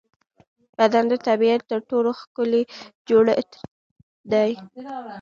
[0.77, 2.63] بدن د طبیعت تر ټولو ښکلی
[3.09, 3.51] جوړڻت
[4.31, 4.51] دی.